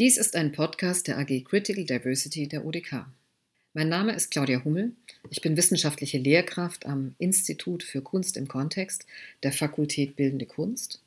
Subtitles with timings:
[0.00, 3.06] Dies ist ein Podcast der AG Critical Diversity der UDK.
[3.74, 4.90] Mein Name ist Claudia Hummel.
[5.30, 9.06] Ich bin wissenschaftliche Lehrkraft am Institut für Kunst im Kontext
[9.44, 11.00] der Fakultät Bildende Kunst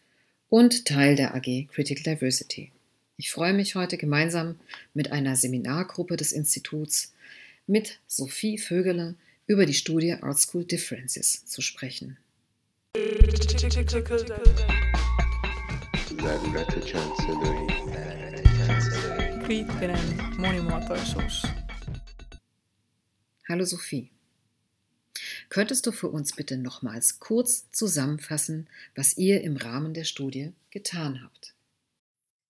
[0.47, 2.71] und Teil der AG Critical Diversity.
[3.17, 4.57] Ich freue mich heute gemeinsam
[4.93, 7.13] mit einer Seminargruppe des Instituts
[7.65, 9.15] mit Sophie Vögeler
[9.47, 12.15] über die Studie Art School Differences zu sprechen.
[19.47, 21.43] Kriittinen monimuotoisuus.
[23.47, 24.11] Hallo Sophie.
[25.47, 31.23] Könntest du für uns bitte nochmals kurz zusammenfassen, was ihr im Rahmen der Studie getan
[31.23, 31.55] habt?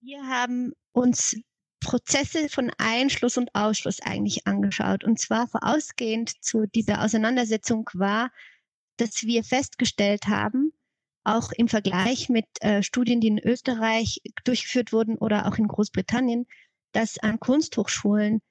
[0.01, 1.39] Wir haben uns
[1.81, 5.03] Prozesse von Einschluss und Ausschluss eigentlich angeschaut.
[5.03, 8.31] Und zwar vorausgehend zu dieser Auseinandersetzung war,
[8.95, 10.73] dass wir festgestellt haben,
[11.23, 16.47] auch im Vergleich mit äh, Studien, die in Österreich durchgeführt wurden oder auch in Großbritannien,
[16.91, 18.41] dass an Kunsthochschulen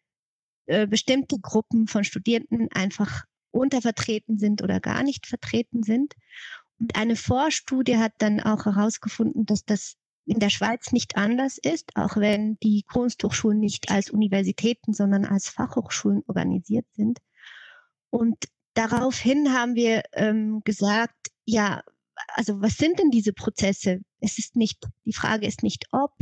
[0.67, 6.15] äh, bestimmte Gruppen von Studierenden einfach untervertreten sind oder gar nicht vertreten sind.
[6.78, 11.97] Und eine Vorstudie hat dann auch herausgefunden, dass das in der Schweiz nicht anders ist,
[11.97, 17.21] auch wenn die Kunsthochschulen nicht als Universitäten, sondern als Fachhochschulen organisiert sind.
[18.11, 18.37] Und
[18.75, 21.83] daraufhin haben wir ähm, gesagt, ja,
[22.34, 24.00] also was sind denn diese Prozesse?
[24.21, 26.12] Es ist nicht, die Frage ist nicht, ob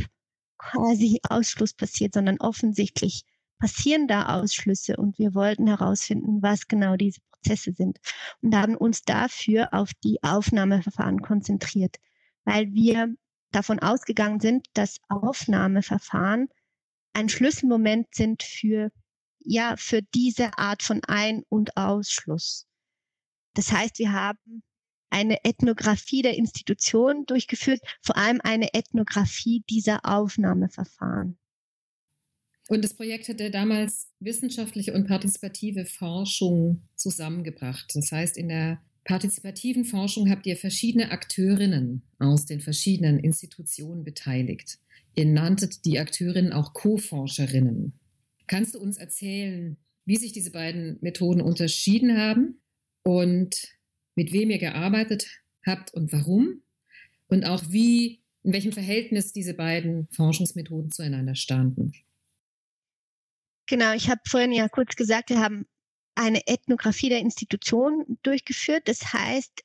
[0.70, 3.22] quasi Ausschluss passiert, sondern offensichtlich
[3.58, 7.98] passieren da Ausschlüsse und wir wollten herausfinden, was genau diese Prozesse sind
[8.42, 11.96] und haben uns dafür auf die Aufnahmeverfahren konzentriert,
[12.44, 13.14] weil wir
[13.52, 16.48] davon ausgegangen sind, dass Aufnahmeverfahren
[17.12, 18.90] ein Schlüsselmoment sind für,
[19.38, 22.66] ja, für diese Art von Ein- und Ausschluss.
[23.54, 24.62] Das heißt, wir haben
[25.14, 31.38] eine Ethnographie der Institution durchgeführt, vor allem eine Ethnographie dieser Aufnahmeverfahren.
[32.68, 37.92] Und das Projekt hatte damals wissenschaftliche und partizipative Forschung zusammengebracht.
[37.94, 44.78] Das heißt, in der partizipativen Forschung habt ihr verschiedene Akteurinnen aus den verschiedenen Institutionen beteiligt.
[45.14, 47.92] Ihr nanntet die Akteurinnen auch Co-Forscherinnen.
[48.48, 52.60] Kannst du uns erzählen, wie sich diese beiden Methoden unterschieden haben
[53.04, 53.74] und
[54.14, 55.26] mit wem ihr gearbeitet
[55.66, 56.62] habt und warum?
[57.28, 61.92] Und auch wie, in welchem Verhältnis diese beiden Forschungsmethoden zueinander standen?
[63.66, 65.66] Genau, ich habe vorhin ja kurz gesagt, wir haben
[66.14, 68.86] eine Ethnographie der Institution durchgeführt.
[68.86, 69.62] Das heißt,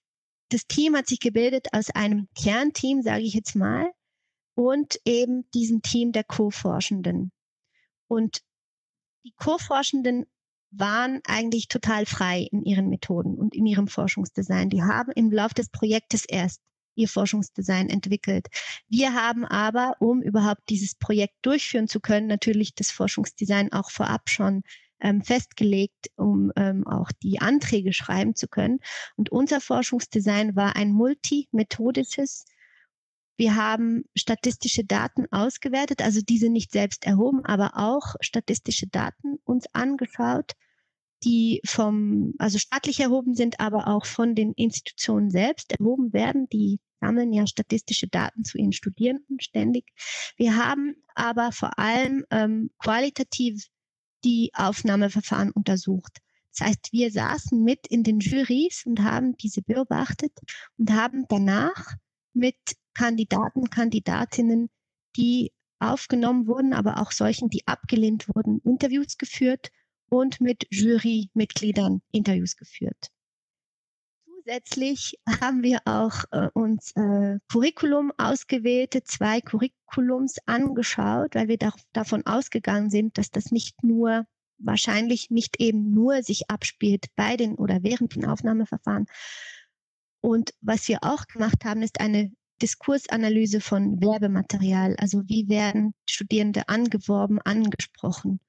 [0.49, 3.91] das Team hat sich gebildet aus einem Kernteam, sage ich jetzt mal,
[4.55, 7.31] und eben diesem Team der Co-Forschenden.
[8.07, 8.41] Und
[9.25, 10.25] die Co-Forschenden
[10.71, 14.69] waren eigentlich total frei in ihren Methoden und in ihrem Forschungsdesign.
[14.69, 16.61] Die haben im Laufe des Projektes erst
[16.95, 18.47] ihr Forschungsdesign entwickelt.
[18.87, 24.29] Wir haben aber, um überhaupt dieses Projekt durchführen zu können, natürlich das Forschungsdesign auch vorab
[24.29, 24.63] schon
[25.01, 28.79] ähm, festgelegt, um ähm, auch die Anträge schreiben zu können.
[29.15, 32.45] Und unser Forschungsdesign war ein multimethodisches.
[33.39, 39.65] Wir haben statistische Daten ausgewertet, also diese nicht selbst erhoben, aber auch statistische Daten uns
[39.71, 40.51] angeschaut,
[41.23, 46.49] die vom, also staatlich erhoben sind, aber auch von den Institutionen selbst erhoben werden.
[46.49, 49.85] Die sammeln ja statistische Daten zu ihren Studierenden ständig.
[50.35, 53.67] Wir haben aber vor allem ähm, qualitativ
[54.25, 56.17] die Aufnahmeverfahren untersucht.
[56.57, 60.33] Das heißt, wir saßen mit in den Jurys und haben diese beobachtet
[60.77, 61.93] und haben danach
[62.33, 62.57] mit
[62.99, 64.69] Kandidaten, Kandidatinnen,
[65.15, 69.69] die aufgenommen wurden, aber auch solchen, die abgelehnt wurden, Interviews geführt
[70.09, 73.07] und mit Jurymitgliedern Interviews geführt.
[74.25, 81.71] Zusätzlich haben wir auch äh, uns äh, Curriculum ausgewählte, zwei Curriculums angeschaut, weil wir da,
[81.93, 84.25] davon ausgegangen sind, dass das nicht nur
[84.57, 89.05] wahrscheinlich nicht eben nur sich abspielt bei den oder während den Aufnahmeverfahren.
[90.21, 94.95] Und was wir auch gemacht haben, ist eine Diskursanalyse von Werbematerial.
[94.97, 98.39] Also wie werden Studierende angeworben, angesprochen?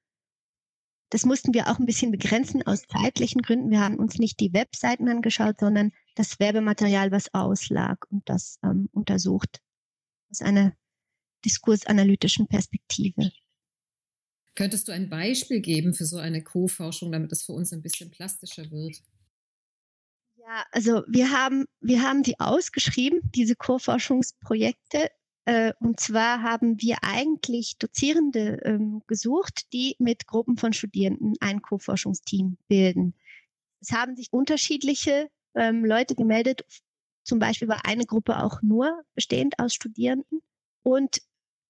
[1.09, 3.69] Das mussten wir auch ein bisschen begrenzen aus zeitlichen Gründen.
[3.69, 8.87] Wir haben uns nicht die Webseiten angeschaut, sondern das Werbematerial, was auslag und das ähm,
[8.93, 9.61] untersucht
[10.29, 10.73] aus einer
[11.43, 13.31] diskursanalytischen Perspektive.
[14.55, 18.11] Könntest du ein Beispiel geben für so eine Co-Forschung, damit es für uns ein bisschen
[18.11, 19.01] plastischer wird?
[20.51, 25.09] Ja, also wir haben, wir haben die ausgeschrieben, diese Co-Forschungsprojekte,
[25.45, 31.61] äh, und zwar haben wir eigentlich Dozierende ähm, gesucht, die mit Gruppen von Studierenden ein
[31.61, 33.15] Co-Forschungsteam bilden.
[33.79, 36.65] Es haben sich unterschiedliche ähm, Leute gemeldet.
[37.23, 40.41] Zum Beispiel war eine Gruppe auch nur bestehend aus Studierenden.
[40.83, 41.21] Und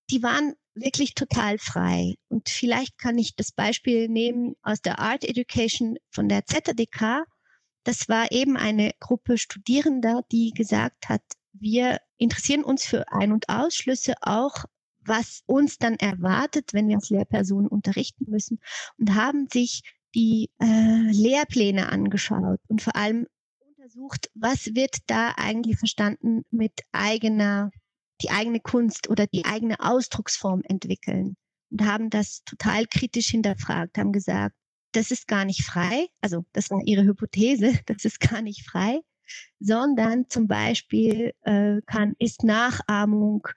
[0.09, 2.15] die waren wirklich total frei.
[2.29, 7.25] Und vielleicht kann ich das Beispiel nehmen aus der Art Education von der ZDK.
[7.83, 11.21] Das war eben eine Gruppe Studierender, die gesagt hat,
[11.53, 14.65] wir interessieren uns für Ein- und Ausschlüsse auch,
[15.03, 18.59] was uns dann erwartet, wenn wir als Lehrpersonen unterrichten müssen
[18.97, 19.81] und haben sich
[20.13, 23.27] die äh, Lehrpläne angeschaut und vor allem
[23.59, 27.71] untersucht, was wird da eigentlich verstanden mit eigener,
[28.21, 31.35] die eigene Kunst oder die eigene Ausdrucksform entwickeln
[31.71, 34.55] und haben das total kritisch hinterfragt, haben gesagt,
[34.91, 39.01] das ist gar nicht frei, also das war ihre Hypothese, das ist gar nicht frei,
[39.59, 43.47] sondern zum Beispiel äh, kann, ist Nachahmung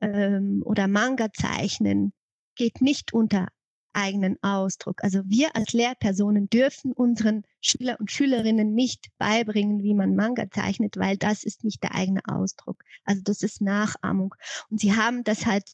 [0.00, 2.12] ähm, oder Manga zeichnen
[2.56, 3.48] geht nicht unter
[3.94, 5.02] eigenen Ausdruck.
[5.02, 10.96] Also wir als Lehrpersonen dürfen unseren Schüler und Schülerinnen nicht beibringen, wie man Manga zeichnet,
[10.96, 12.82] weil das ist nicht der eigene Ausdruck.
[13.04, 14.34] Also das ist Nachahmung.
[14.68, 15.64] Und sie haben das halt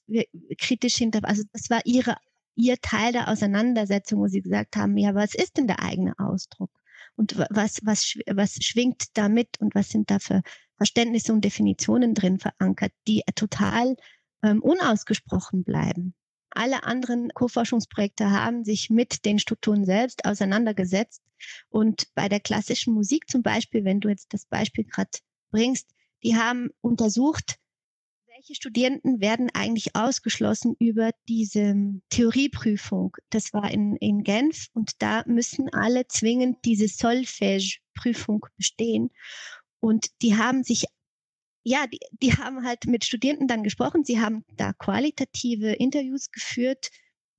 [0.59, 2.17] kritisch hinter, also das war ihre,
[2.61, 6.71] ihr Teil der Auseinandersetzung, wo sie gesagt haben, ja, was ist denn der eigene Ausdruck?
[7.17, 10.43] Und was, was, was schwingt damit und was sind da für
[10.77, 13.97] Verständnisse und Definitionen drin verankert, die total
[14.43, 16.15] ähm, unausgesprochen bleiben.
[16.51, 21.23] Alle anderen Co-Forschungsprojekte haben sich mit den Strukturen selbst auseinandergesetzt.
[21.69, 25.11] Und bei der klassischen Musik zum Beispiel, wenn du jetzt das Beispiel gerade
[25.51, 25.91] bringst,
[26.23, 27.60] die haben untersucht,
[28.51, 31.75] welche Studierenden werden eigentlich ausgeschlossen über diese
[32.09, 33.17] Theorieprüfung.
[33.31, 39.11] Das war in, in Genf und da müssen alle zwingend diese Solfège-Prüfung bestehen.
[39.79, 40.87] Und die haben sich
[41.63, 44.03] ja, die, die haben halt mit Studierenden dann gesprochen.
[44.05, 46.91] Sie haben da qualitative Interviews geführt,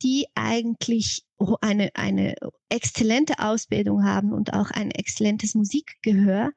[0.04, 1.26] die eigentlich
[1.60, 2.36] eine, eine
[2.70, 6.52] exzellente Ausbildung haben und auch ein exzellentes Musikgehör,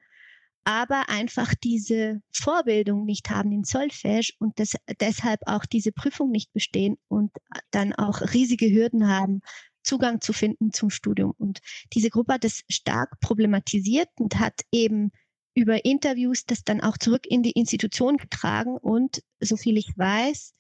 [0.65, 6.53] aber einfach diese Vorbildung nicht haben in Solfège und das, deshalb auch diese Prüfung nicht
[6.53, 7.31] bestehen und
[7.71, 9.41] dann auch riesige Hürden haben,
[9.83, 11.35] Zugang zu finden zum Studium.
[11.37, 11.61] Und
[11.93, 15.13] diese Gruppe hat das stark problematisiert und hat eben
[15.55, 20.55] über Interviews das dann auch zurück in die Institution getragen und so viel ich weiß,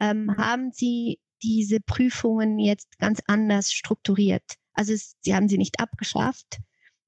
[0.00, 4.44] ähm, haben sie diese Prüfungen jetzt ganz anders strukturiert.
[4.72, 6.58] Also es, sie haben sie nicht abgeschafft.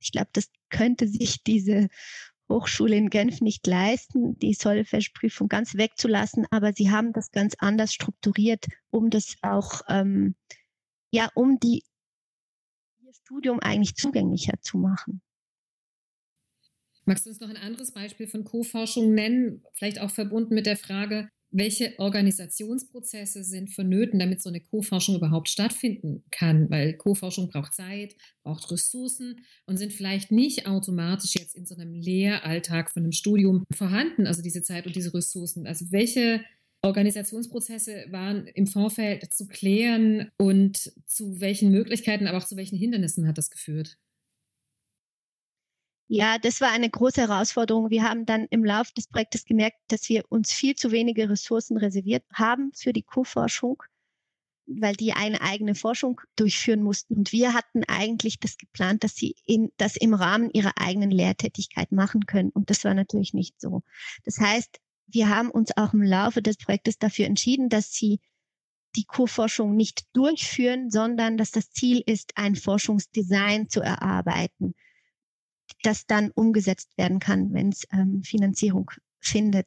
[0.00, 1.88] Ich glaube, das könnte sich diese
[2.50, 7.94] Hochschule in Genf nicht leisten, die Solfège-Prüfung ganz wegzulassen, aber sie haben das ganz anders
[7.94, 10.34] strukturiert, um das auch, ähm,
[11.10, 11.82] ja, um die,
[13.02, 15.22] ihr Studium eigentlich zugänglicher zu machen.
[17.04, 20.76] Magst du uns noch ein anderes Beispiel von Co-Forschung nennen, vielleicht auch verbunden mit der
[20.76, 26.70] Frage, welche Organisationsprozesse sind vonnöten, damit so eine Co-Forschung überhaupt stattfinden kann?
[26.70, 31.92] Weil Co-Forschung braucht Zeit, braucht Ressourcen und sind vielleicht nicht automatisch jetzt in so einem
[31.92, 35.66] Lehralltag von einem Studium vorhanden, also diese Zeit und diese Ressourcen.
[35.66, 36.44] Also welche
[36.82, 43.26] Organisationsprozesse waren im Vorfeld zu klären und zu welchen Möglichkeiten, aber auch zu welchen Hindernissen
[43.26, 43.98] hat das geführt?
[46.12, 47.88] Ja, das war eine große Herausforderung.
[47.90, 51.76] Wir haben dann im Laufe des Projektes gemerkt, dass wir uns viel zu wenige Ressourcen
[51.76, 53.80] reserviert haben für die Co-Forschung,
[54.66, 57.14] weil die eine eigene Forschung durchführen mussten.
[57.14, 61.92] Und wir hatten eigentlich das geplant, dass sie in, das im Rahmen ihrer eigenen Lehrtätigkeit
[61.92, 62.50] machen können.
[62.50, 63.84] Und das war natürlich nicht so.
[64.24, 68.18] Das heißt, wir haben uns auch im Laufe des Projektes dafür entschieden, dass sie
[68.96, 74.74] die Co-Forschung nicht durchführen, sondern dass das Ziel ist, ein Forschungsdesign zu erarbeiten
[75.82, 79.66] das dann umgesetzt werden kann, wenn es ähm, Finanzierung findet.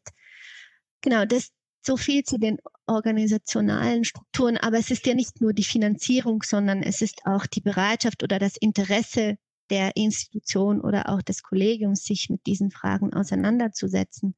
[1.01, 1.51] Genau, das
[1.85, 4.57] so viel zu den organisationalen Strukturen.
[4.57, 8.39] Aber es ist ja nicht nur die Finanzierung, sondern es ist auch die Bereitschaft oder
[8.39, 9.37] das Interesse
[9.69, 14.35] der Institution oder auch des Kollegiums, sich mit diesen Fragen auseinanderzusetzen.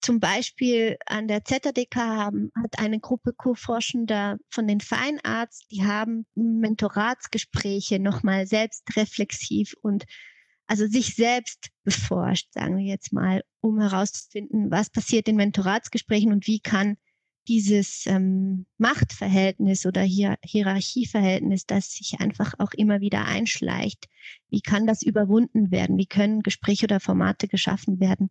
[0.00, 5.84] Zum Beispiel an der ZDK haben, hat eine Gruppe Co-Forschender von den Fine Arts, die
[5.84, 10.04] haben Mentoratsgespräche nochmal selbstreflexiv und
[10.66, 16.46] also sich selbst beforscht, sagen wir jetzt mal, um herauszufinden, was passiert in Mentoratsgesprächen und
[16.46, 16.96] wie kann
[17.48, 24.06] dieses ähm, Machtverhältnis oder Hier Hierarchieverhältnis, das sich einfach auch immer wieder einschleicht,
[24.48, 25.98] wie kann das überwunden werden?
[25.98, 28.30] Wie können Gespräche oder Formate geschaffen werden,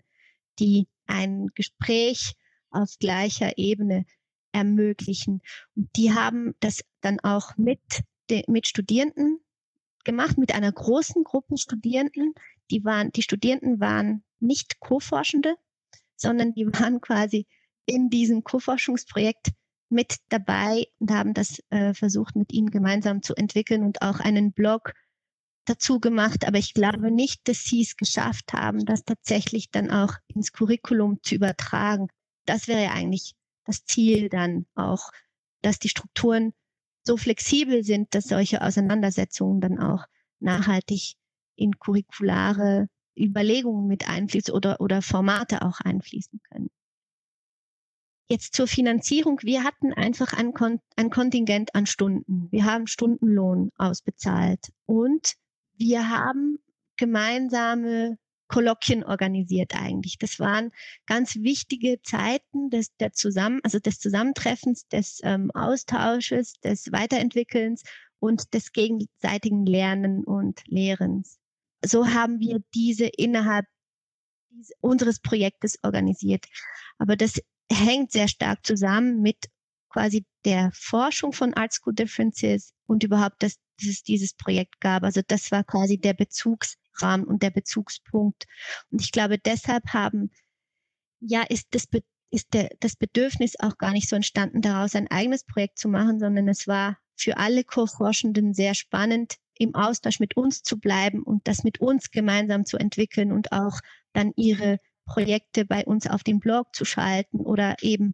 [0.60, 2.34] die ein Gespräch
[2.72, 4.06] auf gleicher Ebene
[4.52, 5.42] ermöglichen.
[5.76, 7.82] Und die haben das dann auch mit,
[8.48, 9.40] mit Studierenden
[10.04, 12.34] gemacht, mit einer großen Gruppe Studierenden.
[12.72, 15.56] Die waren, die Studierenden waren nicht Co-Forschende,
[16.16, 17.48] sondern die waren quasi
[17.86, 19.52] in diesem Co-Forschungsprojekt
[19.90, 24.54] mit dabei und haben das äh, versucht, mit ihnen gemeinsam zu entwickeln und auch einen
[24.54, 24.94] Blog
[25.70, 30.14] dazu gemacht, aber ich glaube nicht, dass sie es geschafft haben, das tatsächlich dann auch
[30.28, 32.08] ins Curriculum zu übertragen.
[32.46, 33.36] Das wäre ja eigentlich
[33.66, 35.12] das Ziel dann auch,
[35.62, 36.54] dass die Strukturen
[37.04, 40.06] so flexibel sind, dass solche Auseinandersetzungen dann auch
[40.40, 41.14] nachhaltig
[41.56, 46.70] in curriculare Überlegungen mit einfließen oder, oder Formate auch einfließen können.
[48.32, 49.40] Jetzt zur Finanzierung.
[49.42, 52.48] Wir hatten einfach ein, Kon ein Kontingent an Stunden.
[52.52, 55.36] Wir haben Stundenlohn ausbezahlt und
[55.80, 56.60] wir haben
[56.98, 58.18] gemeinsame
[58.50, 60.18] Kolloquien organisiert eigentlich.
[60.18, 60.72] Das waren
[61.06, 67.84] ganz wichtige Zeiten des, der Zusammen, also des Zusammentreffens, des ähm, Austausches, des Weiterentwickelns
[68.20, 71.40] und des gegenseitigen Lernen und Lehrens.
[71.86, 73.66] So haben wir diese innerhalb
[74.82, 76.46] unseres Projektes organisiert.
[76.98, 77.40] Aber das
[77.72, 79.46] hängt sehr stark zusammen mit
[79.90, 85.04] quasi der Forschung von Art School Differences und überhaupt, dass, dass es dieses Projekt gab.
[85.04, 88.46] Also das war quasi der Bezugsrahmen und der Bezugspunkt.
[88.92, 90.32] Und ich glaube, deshalb haben,
[91.20, 91.88] ja, ist das,
[92.32, 96.20] ist der, das Bedürfnis auch gar nicht so entstanden, daraus ein eigenes Projekt zu machen,
[96.20, 101.48] sondern es war für alle Co-Forschenden sehr spannend, im Austausch mit uns zu bleiben und
[101.48, 103.80] das mit uns gemeinsam zu entwickeln und auch
[104.14, 108.14] dann ihre Projekte bei uns auf dem Blog zu schalten oder eben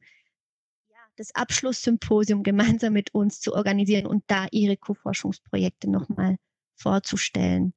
[1.17, 6.38] das Abschlusssymposium gemeinsam mit uns zu organisieren und da ihre Co-Forschungsprojekte nochmal
[6.75, 7.74] vorzustellen.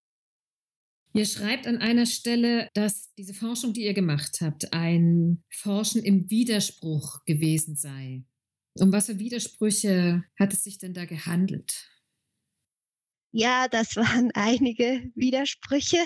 [1.14, 6.28] Ihr schreibt an einer Stelle, dass diese Forschung, die ihr gemacht habt, ein Forschen im
[6.30, 8.24] Widerspruch gewesen sei.
[8.74, 11.88] Um was für Widersprüche hat es sich denn da gehandelt?
[13.32, 15.98] Ja, das waren einige Widersprüche.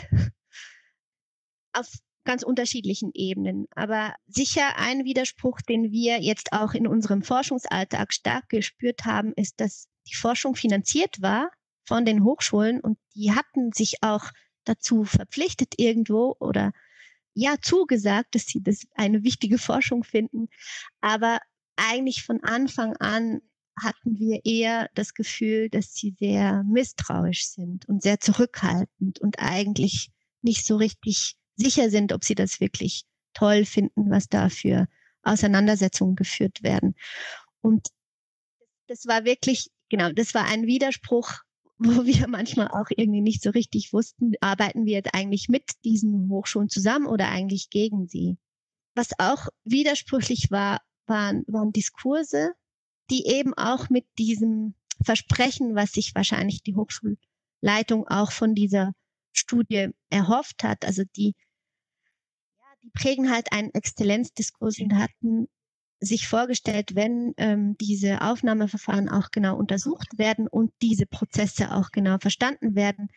[1.73, 1.91] Auf
[2.25, 3.67] ganz unterschiedlichen Ebenen.
[3.75, 9.61] Aber sicher ein Widerspruch, den wir jetzt auch in unserem Forschungsalltag stark gespürt haben, ist,
[9.61, 11.51] dass die Forschung finanziert war
[11.85, 14.31] von den Hochschulen und die hatten sich auch
[14.65, 16.73] dazu verpflichtet irgendwo oder
[17.35, 20.49] ja zugesagt, dass sie das eine wichtige Forschung finden.
[21.01, 21.39] Aber
[21.77, 23.41] eigentlich von Anfang an
[23.81, 30.11] hatten wir eher das Gefühl, dass sie sehr misstrauisch sind und sehr zurückhaltend und eigentlich
[30.43, 33.05] nicht so richtig sicher sind, ob sie das wirklich
[33.35, 34.89] toll finden, was da für
[35.23, 36.95] Auseinandersetzungen geführt werden.
[37.61, 37.89] Und
[38.89, 41.33] das war wirklich, genau, das war ein Widerspruch,
[41.79, 46.29] wo wir manchmal auch irgendwie nicht so richtig wussten, arbeiten wir jetzt eigentlich mit diesen
[46.29, 48.37] Hochschulen zusammen oder eigentlich gegen sie.
[48.95, 52.53] Was auch widersprüchlich war, waren, waren Diskurse,
[53.11, 58.93] die eben auch mit diesem Versprechen, was sich wahrscheinlich die Hochschulleitung auch von dieser
[59.33, 60.85] Studie erhofft hat.
[60.85, 61.35] Also die,
[62.59, 65.49] ja, die prägen halt einen Exzellenzdiskurs und hatten
[66.01, 72.19] sich vorgestellt, wenn ähm, diese Aufnahmeverfahren auch genau untersucht werden und diese Prozesse auch genau
[72.19, 73.09] verstanden werden,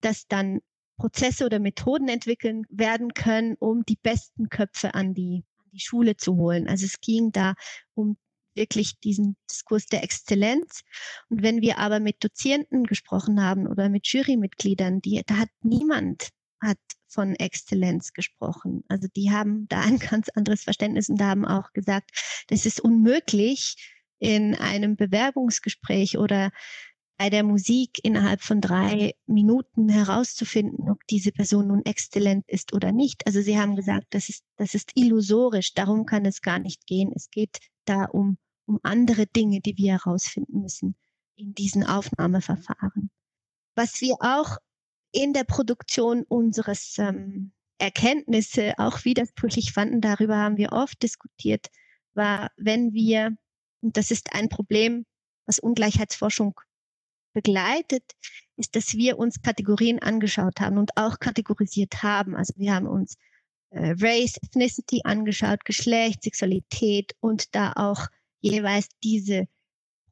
[0.00, 0.60] dass dann
[0.96, 6.16] Prozesse oder Methoden entwickeln werden können, um die besten Köpfe an die, an die Schule
[6.16, 6.68] zu holen.
[6.68, 7.54] Also es ging da
[7.94, 8.16] um
[8.54, 10.82] wirklich diesen Diskurs der Exzellenz.
[11.28, 16.28] Und wenn wir aber mit Dozierenden gesprochen haben oder mit Jurymitgliedern, die, da hat niemand
[16.62, 16.78] hat
[17.08, 18.84] von Exzellenz gesprochen.
[18.88, 22.10] Also die haben da ein ganz anderes Verständnis und haben auch gesagt,
[22.48, 23.76] das ist unmöglich
[24.18, 26.50] in einem Bewerbungsgespräch oder
[27.20, 32.92] bei der Musik innerhalb von drei Minuten herauszufinden, ob diese Person nun exzellent ist oder
[32.92, 33.26] nicht.
[33.26, 37.12] Also sie haben gesagt, das ist, das ist illusorisch, darum kann es gar nicht gehen.
[37.14, 38.38] Es geht da um
[38.70, 40.94] um andere Dinge, die wir herausfinden müssen
[41.36, 43.10] in diesen Aufnahmeverfahren.
[43.74, 44.56] Was wir auch
[45.12, 51.66] in der Produktion unseres ähm, Erkenntnisse auch widersprüchlich fanden, darüber haben wir oft diskutiert,
[52.14, 53.36] war, wenn wir,
[53.80, 55.04] und das ist ein Problem,
[55.46, 56.60] was Ungleichheitsforschung
[57.32, 58.04] begleitet,
[58.56, 62.36] ist, dass wir uns Kategorien angeschaut haben und auch kategorisiert haben.
[62.36, 63.16] Also wir haben uns
[63.70, 68.06] äh, Race, Ethnicity angeschaut, Geschlecht, Sexualität und da auch
[68.40, 69.46] jeweils diese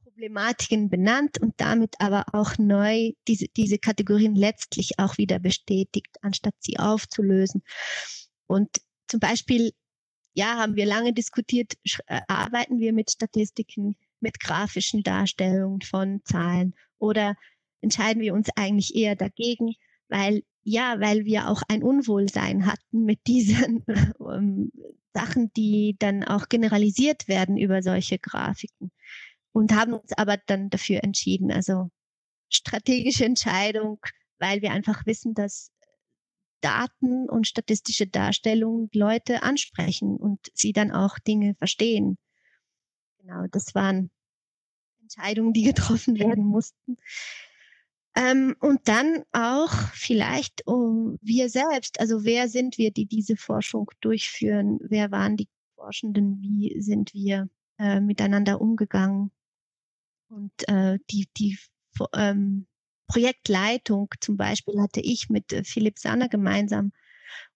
[0.05, 6.55] Problematiken benannt und damit aber auch neu diese, diese Kategorien letztlich auch wieder bestätigt, anstatt
[6.59, 7.63] sie aufzulösen.
[8.47, 8.69] Und
[9.07, 9.73] zum Beispiel,
[10.35, 11.75] ja, haben wir lange diskutiert,
[12.07, 17.37] äh, arbeiten wir mit Statistiken, mit grafischen Darstellungen von Zahlen oder
[17.81, 19.75] entscheiden wir uns eigentlich eher dagegen,
[20.09, 23.85] weil ja, weil wir auch ein Unwohlsein hatten mit diesen
[24.21, 24.71] ähm,
[25.15, 28.91] Sachen, die dann auch generalisiert werden über solche Grafiken
[29.53, 31.51] und haben uns aber dann dafür entschieden.
[31.51, 31.91] Also
[32.51, 33.99] strategische Entscheidung,
[34.39, 35.71] weil wir einfach wissen, dass
[36.61, 42.19] Daten und statistische Darstellungen Leute ansprechen und sie dann auch Dinge verstehen.
[43.29, 44.11] Genau, das waren
[45.03, 46.97] Entscheidungen, die getroffen werden mussten.
[48.17, 53.91] Ähm, und dann auch vielleicht um wir selbst, also wer sind wir, die diese Forschung
[54.01, 54.79] durchführen?
[54.81, 56.41] Wer waren die Forschenden?
[56.41, 59.31] Wie sind wir äh, miteinander umgegangen.
[60.29, 61.59] Und äh, die, die
[62.13, 62.67] ähm,
[63.07, 66.93] Projektleitung zum Beispiel hatte ich mit äh, Philipp Sanner gemeinsam.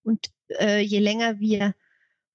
[0.01, 1.75] Und äh, je länger wir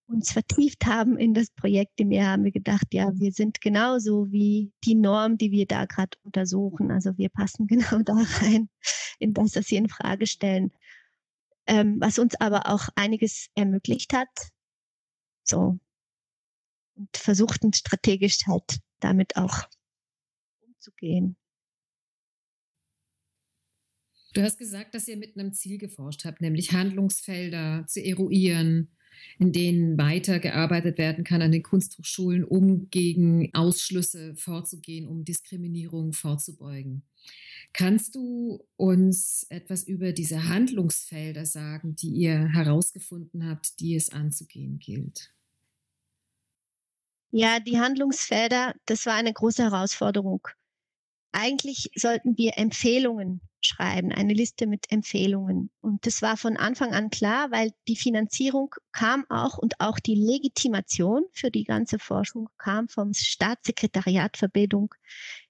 [0.08, 4.30] uns vertieft haben in das Projekt, dem wir haben wir gedacht, ja, wir sind genauso
[4.32, 6.90] wie die Norm, die wir da gerade untersuchen.
[6.90, 8.68] Also wir passen genau da rein,
[9.18, 10.72] in das, was sie in Frage stellen.
[11.66, 14.28] Ähm, was uns aber auch einiges ermöglicht hat.
[15.44, 15.78] So.
[16.94, 19.68] Und versuchten strategisch halt damit auch
[20.62, 21.36] umzugehen.
[24.32, 28.96] Du hast gesagt, dass ihr mit einem Ziel geforscht habt, nämlich Handlungsfelder zu eruieren,
[29.38, 37.02] in denen weitergearbeitet werden kann an den Kunsthochschulen, um gegen Ausschlüsse vorzugehen, um Diskriminierung vorzubeugen.
[37.72, 44.78] Kannst du uns etwas über diese Handlungsfelder sagen, die ihr herausgefunden habt, die es anzugehen
[44.78, 45.32] gilt?
[47.30, 50.48] Ja, die Handlungsfelder, das war eine große Herausforderung.
[51.40, 55.70] Eigentlich sollten wir Empfehlungen schreiben, eine Liste mit Empfehlungen.
[55.80, 60.16] Und das war von Anfang an klar, weil die Finanzierung kam auch und auch die
[60.16, 64.92] Legitimation für die ganze Forschung kam vom Staatssekretariat für Bildung,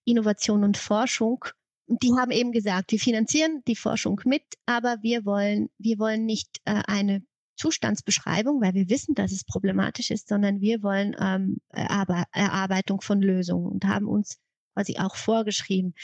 [0.05, 1.43] Innovation und Forschung.
[1.87, 6.27] Und die haben eben gesagt, wir finanzieren die Forschung mit, aber wir wollen, wir wollen
[6.27, 7.23] nicht äh, eine
[7.57, 13.73] Zustandsbeschreibung, weil wir wissen, dass es problematisch ist, sondern wir wollen ähm, Erarbeitung von Lösungen
[13.73, 14.39] und haben uns
[14.79, 15.95] quasi auch vorgeschrieben,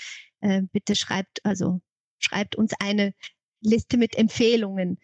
[0.41, 1.81] äh, bitte schreibt, also
[2.19, 3.15] schreibt uns eine
[3.61, 4.99] Liste mit Empfehlungen.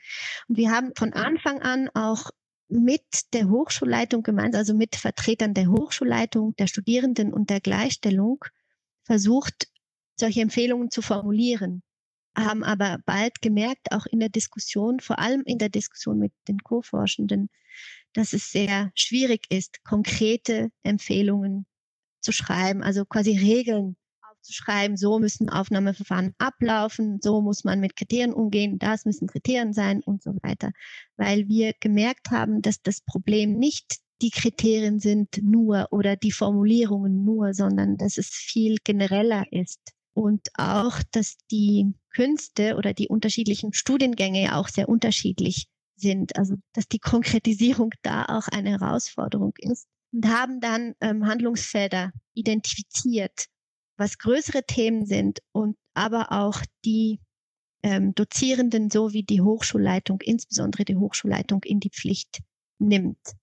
[0.49, 2.31] Und wir haben von Anfang an auch
[2.69, 8.45] mit der Hochschulleitung gemeinsam, also mit Vertretern der Hochschulleitung, der Studierenden und der Gleichstellung
[9.05, 9.69] versucht,
[10.19, 11.83] solche Empfehlungen zu formulieren,
[12.37, 16.59] haben aber bald gemerkt, auch in der Diskussion, vor allem in der Diskussion mit den
[16.59, 17.51] Co-Forschenden,
[18.15, 21.67] dass es sehr schwierig ist, konkrete Empfehlungen
[22.21, 23.97] zu schreiben, also quasi Regeln
[24.43, 29.73] zu schreiben, so müssen Aufnahmeverfahren ablaufen, so muss man mit Kriterien umgehen, das müssen Kriterien
[29.73, 30.73] sein und so weiter.
[31.17, 37.25] Weil wir gemerkt haben, dass das Problem nicht die Kriterien sind nur oder die Formulierungen
[37.25, 39.81] nur, sondern dass es viel genereller ist.
[40.13, 46.37] Und auch, dass die Künste oder die unterschiedlichen Studiengänge ja auch sehr unterschiedlich sind.
[46.37, 49.87] Also, dass die Konkretisierung da auch eine Herausforderung ist.
[50.13, 53.47] Und haben dann ähm, Handlungsfelder identifiziert
[54.01, 57.21] was größere Themen sind und aber auch die
[57.83, 62.41] ähm, Dozierenden sowie die Hochschulleitung, insbesondere die Hochschulleitung, in die Pflicht
[62.79, 63.37] nimmt.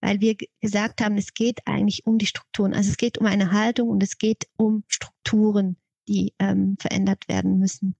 [0.00, 2.74] Weil wir gesagt haben, es geht eigentlich um die Strukturen.
[2.74, 5.76] Also es geht um eine Haltung und es geht um Strukturen,
[6.08, 7.96] die ähm, verändert werden müssen.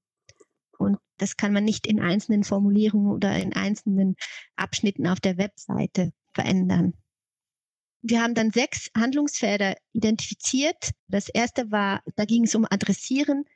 [0.78, 4.16] Und das kann man nicht in einzelnen Formulierungen oder in einzelnen
[4.56, 6.94] Abschnitten auf der Webseite verändern.
[8.06, 10.90] Wir haben dann sechs Handlungsfelder identifiziert.
[11.08, 13.46] Das erste war, da ging es um Adressieren.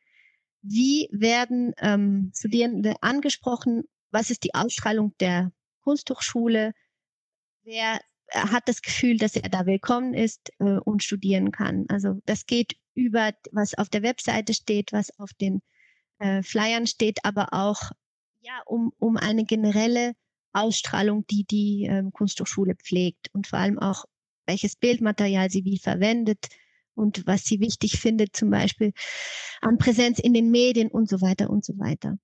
[0.62, 3.84] Wie werden ähm, Studierende angesprochen?
[4.11, 6.72] Was ist die Ausstrahlung der Kunsthochschule?
[7.62, 11.84] Wer äh, hat das Gefühl, dass er da willkommen ist äh, und studieren kann?
[11.90, 15.61] Also das geht über, was auf der Webseite steht, was auf den
[16.20, 17.92] äh, Flyern steht, aber auch
[18.40, 20.14] ja, um, um eine generelle
[20.54, 24.06] Ausstrahlung, die die ähm, Kunsthochschule pflegt und vor allem auch
[24.48, 26.48] welches Bildmaterial sie wie verwendet
[26.94, 28.92] und was sie wichtig findet, zum Beispiel
[29.61, 32.18] an Präsenz in den Medien und so weiter und so weiter.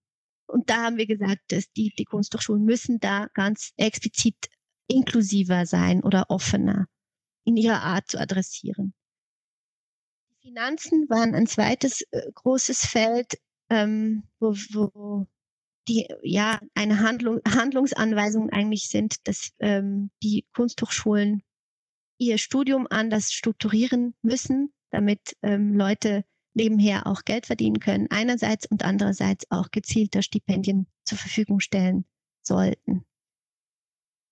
[0.46, 4.48] Und da haben wir gesagt, dass die, die Kunsthochschulen müssen da ganz explizit
[4.88, 6.86] inklusiver sein oder offener
[7.44, 8.94] in ihrer Art zu adressieren.
[10.42, 13.38] Die Finanzen waren ein zweites äh, großes Feld,
[13.70, 15.26] ähm, wo, wo
[15.88, 21.42] die ja eine Handlung, Handlungsanweisung eigentlich sind, dass ähm, die Kunsthochschulen
[22.28, 28.84] ihr Studium anders strukturieren müssen, damit ähm, Leute nebenher auch Geld verdienen können, einerseits und
[28.84, 32.04] andererseits auch gezielter Stipendien zur Verfügung stellen
[32.42, 33.04] sollten.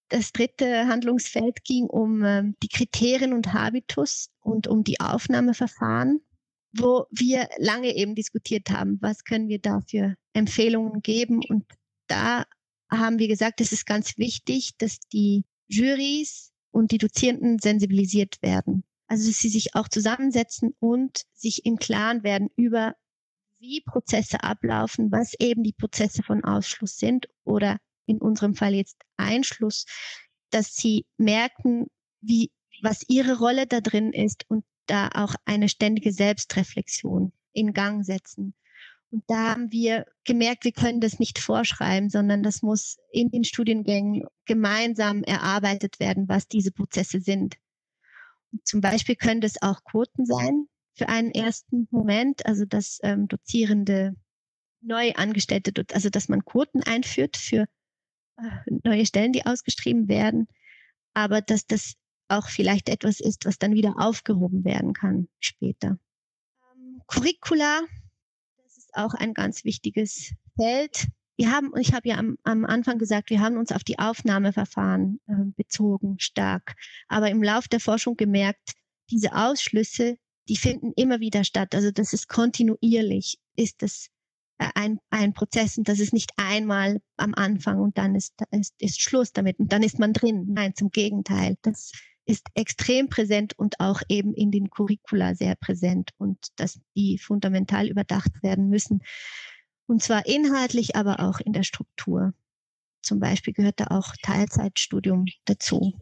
[0.09, 6.21] Das dritte Handlungsfeld ging um äh, die Kriterien und Habitus und um die Aufnahmeverfahren,
[6.77, 11.41] wo wir lange eben diskutiert haben, was können wir da für Empfehlungen geben.
[11.49, 11.65] Und
[12.09, 12.45] da
[12.91, 18.85] haben wir gesagt, es ist ganz wichtig, dass die Juries und die Dozierenden sensibilisiert werden.
[19.07, 22.97] Also dass sie sich auch zusammensetzen und sich im Klaren werden über,
[23.59, 28.97] wie Prozesse ablaufen, was eben die Prozesse von Ausschluss sind oder in unserem Fall jetzt
[29.17, 29.85] Einschluss,
[30.51, 31.87] dass sie merken,
[32.21, 32.51] wie,
[32.83, 38.55] was ihre Rolle da drin ist und da auch eine ständige Selbstreflexion in Gang setzen.
[39.13, 43.45] Und da haben wir gemerkt, wir können das nicht vorschreiben, sondern das muss in den
[43.45, 47.57] Studiengängen gemeinsam erarbeitet werden, was diese Prozesse sind.
[48.65, 54.17] Zum Beispiel können das auch Quoten sein für einen ersten Moment, also dass ähm, Dozierende
[54.81, 57.67] neu Angestellte, also dass man Quoten einführt für
[58.39, 58.49] äh,
[58.83, 60.49] neue Stellen, die ausgeschrieben werden,
[61.13, 61.97] aber dass das
[62.29, 65.99] auch vielleicht etwas ist, was dann wieder aufgehoben werden kann später.
[66.75, 67.83] Ähm, Curricula,
[68.93, 71.09] auch ein ganz wichtiges Feld.
[71.37, 75.21] Wir haben, ich habe ja am, am Anfang gesagt, wir haben uns auf die Aufnahmeverfahren
[75.27, 76.75] äh, bezogen stark,
[77.09, 78.73] aber im Lauf der Forschung gemerkt,
[79.11, 81.75] diese Ausschlüsse, die finden immer wieder statt.
[81.75, 84.09] Also das ist kontinuierlich, ist das
[84.59, 88.75] äh, ein, ein Prozess und das ist nicht einmal am Anfang und dann ist, ist,
[88.79, 90.47] ist Schluss damit und dann ist man drin.
[90.51, 91.57] Nein, zum Gegenteil.
[91.63, 91.93] Das
[92.25, 97.89] ist extrem präsent und auch eben in den Curricula sehr präsent und dass die fundamental
[97.89, 99.03] überdacht werden müssen.
[99.87, 102.33] Und zwar inhaltlich, aber auch in der Struktur.
[103.03, 105.93] Zum Beispiel gehört da auch Teilzeitstudium dazu.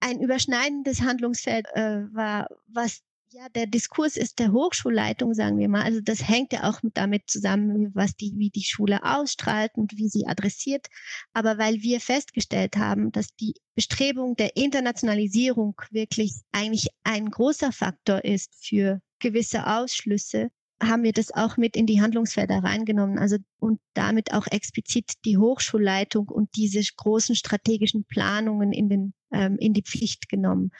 [0.00, 3.02] Ein überschneidendes Handlungsfeld äh, war, was
[3.32, 5.82] ja, der Diskurs ist der Hochschulleitung, sagen wir mal.
[5.82, 10.08] Also das hängt ja auch damit zusammen, was die, wie die Schule ausstrahlt und wie
[10.08, 10.88] sie adressiert.
[11.32, 18.24] Aber weil wir festgestellt haben, dass die Bestrebung der Internationalisierung wirklich eigentlich ein großer Faktor
[18.24, 20.50] ist für gewisse Ausschlüsse,
[20.82, 23.18] haben wir das auch mit in die Handlungsfelder reingenommen.
[23.18, 29.56] Also und damit auch explizit die Hochschulleitung und diese großen strategischen Planungen in den ähm,
[29.58, 30.70] in die Pflicht genommen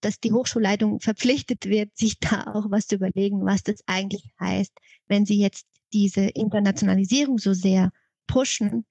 [0.00, 4.72] dass die Hochschulleitung verpflichtet wird, sich da auch was zu überlegen, was das eigentlich heißt,
[5.06, 7.90] wenn sie jetzt diese Internationalisierung so sehr
[8.26, 8.84] pushen,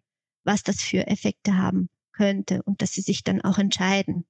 [0.44, 4.26] was das für Effekte haben könnte und dass sie sich dann auch entscheiden.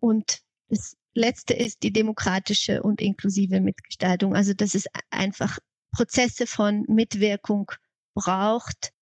[0.00, 4.36] Und das Letzte ist die demokratische und inklusive Mitgestaltung.
[4.36, 5.58] Also dass es einfach
[5.92, 7.72] Prozesse von Mitwirkung
[8.14, 8.92] braucht,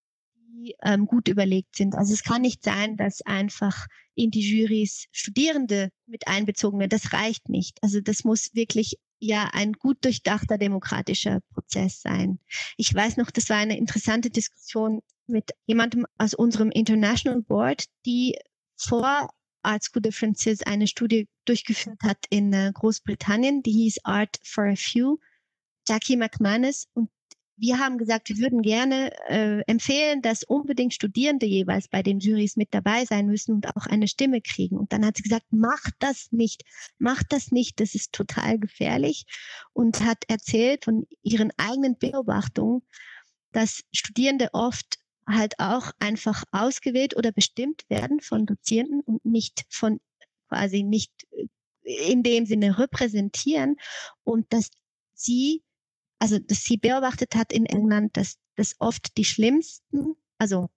[0.56, 1.94] die ähm, gut überlegt sind.
[1.94, 6.90] Also es kann nicht sein, dass einfach in die Jurys Studierende mit einbezogen werden.
[6.90, 7.78] Das reicht nicht.
[7.82, 12.38] Also das muss wirklich ja ein gut durchdachter demokratischer Prozess sein.
[12.76, 18.36] Ich weiß noch, das war eine interessante Diskussion mit jemandem aus unserem International Board, die
[18.76, 19.30] vor
[19.62, 24.76] Art School Differences eine Studie durchgeführt hat in äh, Großbritannien, die hieß Art for a
[24.76, 25.18] Few.
[25.88, 27.10] Jackie McManus und
[27.58, 32.56] wir haben gesagt, wir würden gerne äh, empfehlen, dass unbedingt Studierende jeweils bei den Jurys
[32.56, 34.76] mit dabei sein müssen und auch eine Stimme kriegen.
[34.76, 36.64] Und dann hat sie gesagt, macht das nicht,
[36.98, 39.24] macht das nicht, das ist total gefährlich.
[39.72, 42.82] Und hat erzählt von ihren eigenen Beobachtungen,
[43.52, 49.98] dass Studierende oft halt auch einfach ausgewählt oder bestimmt werden von Dozierenden und nicht von
[50.48, 53.76] quasi nicht äh, in dem Sinne repräsentieren
[54.24, 54.70] und dass
[55.14, 55.62] sie
[56.18, 60.68] also dass sie beobachtet hat in England, dass das oft die schlimmsten, also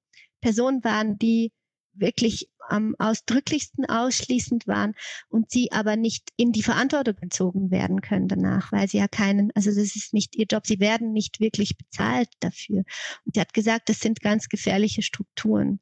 [0.41, 1.51] Personen waren, die
[1.93, 4.93] wirklich am ausdrücklichsten ausschließend waren
[5.29, 9.51] und sie aber nicht in die Verantwortung gezogen werden können danach, weil sie ja keinen,
[9.55, 12.83] also das ist nicht ihr Job, sie werden nicht wirklich bezahlt dafür.
[13.25, 15.79] Und sie hat gesagt, das sind ganz gefährliche Strukturen.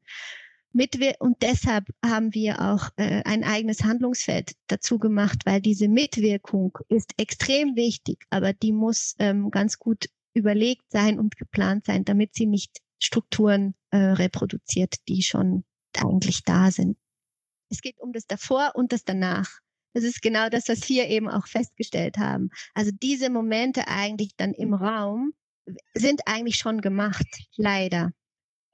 [0.73, 6.77] Mitwir und deshalb haben wir auch äh, ein eigenes Handlungsfeld dazu gemacht, weil diese Mitwirkung
[6.89, 12.35] ist extrem wichtig, aber die muss ähm, ganz gut überlegt sein und geplant sein, damit
[12.35, 15.63] sie nicht Strukturen äh, reproduziert, die schon
[15.97, 16.97] eigentlich da sind.
[17.69, 19.49] Es geht um das davor und das danach.
[19.93, 22.49] Das ist genau das, was wir eben auch festgestellt haben.
[22.73, 25.33] Also diese Momente eigentlich dann im Raum
[25.93, 27.25] sind eigentlich schon gemacht,
[27.55, 28.11] leider.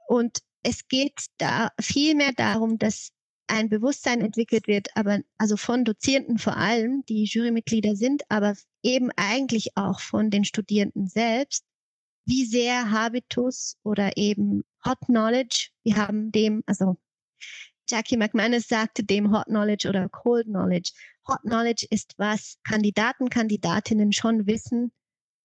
[0.08, 3.12] Und es geht da viel mehr darum, dass
[3.48, 9.12] ein Bewusstsein entwickelt wird, aber also von Dozierenden vor allem, die Jurymitglieder sind, aber eben
[9.16, 11.66] eigentlich auch von den Studierenden selbst,
[12.26, 16.98] wie sehr Habitus oder eben Hot Knowledge, wir haben dem, also
[17.90, 20.94] Jackie McManus sagte dem Hot Knowledge oder Cold Knowledge.
[21.28, 24.94] Hot Knowledge ist, was Kandidaten, Kandidatinnen schon wissen,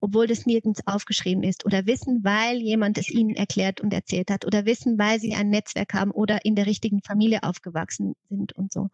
[0.01, 4.45] obwohl das nirgends aufgeschrieben ist oder wissen, weil jemand es ihnen erklärt und erzählt hat
[4.47, 8.73] oder wissen, weil sie ein Netzwerk haben oder in der richtigen Familie aufgewachsen sind und
[8.73, 8.89] so.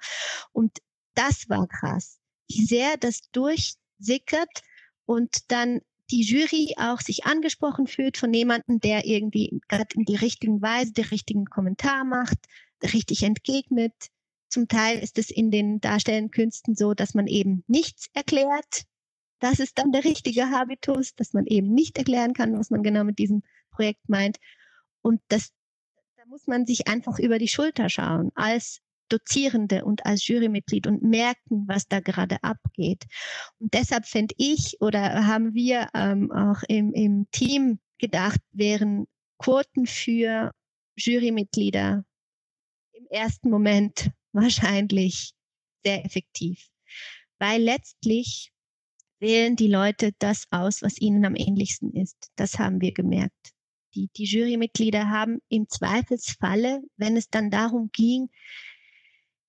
[0.53, 0.79] Und
[1.15, 4.63] das war krass, wie sehr das durchsickert
[5.07, 10.17] und dann die Jury auch sich angesprochen fühlt von jemandem, der irgendwie gerade in die
[10.17, 12.39] richtigen Weise, den richtigen Kommentar macht,
[12.83, 13.95] richtig entgegnet.
[14.49, 18.85] Zum Teil ist es in den darstellenden Künsten so, dass man eben nichts erklärt,
[19.45, 23.05] das ist dann der richtige Habitus, dass man eben nicht erklären kann, was man genau
[23.05, 24.39] mit diesem Projekt meint.
[25.03, 25.51] Und das,
[26.17, 28.81] da muss man sich einfach über die Schulter schauen als
[29.11, 33.05] Dozierende und als Jurymitglied und merken, was da gerade abgeht.
[33.59, 39.87] Und deshalb fände ich oder haben wir ähm, auch im, im Team gedacht, wären Quoten
[39.87, 40.53] für
[40.97, 42.03] Jurymitglieder
[42.93, 45.35] im ersten Moment wahrscheinlich
[45.85, 46.67] sehr effektiv,
[47.39, 48.54] weil letztlich
[49.25, 52.31] wählen die Leute das aus, was ihnen am ähnlichsten ist.
[52.37, 53.53] Das haben wir gemerkt.
[53.95, 58.29] Die, die Jurymitglieder haben im Zweifelsfalle, wenn es dann darum ging,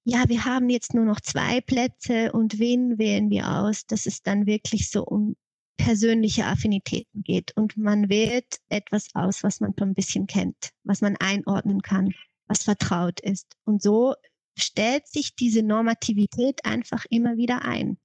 [0.05, 4.21] ja, wir haben jetzt nur noch zwei Plätze und wen wählen wir aus, dass es
[4.21, 5.35] dann wirklich so um
[5.77, 11.01] persönliche Affinitäten geht und man wählt etwas aus, was man schon ein bisschen kennt, was
[11.01, 12.13] man einordnen kann,
[12.47, 13.57] was vertraut ist.
[13.65, 14.13] Und so
[14.57, 17.97] stellt sich diese Normativität einfach immer wieder ein.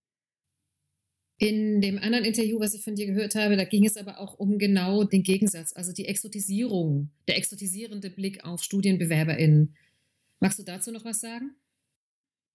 [1.42, 4.38] In dem anderen Interview, was ich von dir gehört habe, da ging es aber auch
[4.38, 9.74] um genau den Gegensatz, also die Exotisierung, der exotisierende Blick auf StudienbewerberInnen.
[10.38, 11.57] Magst du dazu noch was sagen?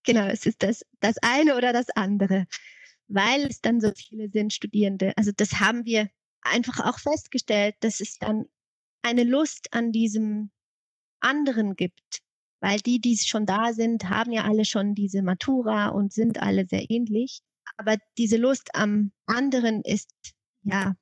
[0.04, 2.46] Genau, es ist das, das eine oder das andere,
[3.08, 5.14] weil es dann so viele sind, Studierende.
[5.18, 6.08] Also das haben wir
[6.44, 8.46] einfach auch festgestellt, dass es dann
[9.02, 10.52] eine Lust an diesem
[11.22, 12.22] anderen gibt,
[12.60, 16.68] weil die, die schon da sind, haben ja alle schon diese Matura und sind alle
[16.68, 17.42] sehr ähnlich.
[17.78, 20.10] Aber diese Lust am anderen ist
[20.64, 20.96] ja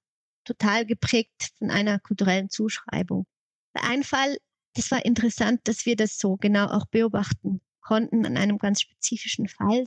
[0.43, 3.25] total geprägt von einer kulturellen Zuschreibung.
[3.73, 4.37] Einem Fall,
[4.75, 9.47] das war interessant, dass wir das so genau auch beobachten konnten an einem ganz spezifischen
[9.47, 9.85] Fall.